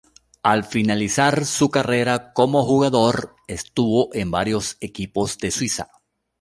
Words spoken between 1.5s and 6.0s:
carrera como jugador, estuvo en varios equipos de Suiza.